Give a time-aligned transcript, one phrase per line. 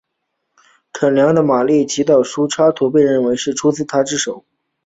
[0.91, 4.43] 勃艮第的马丽的祈祷书插图被认为是出自他之手。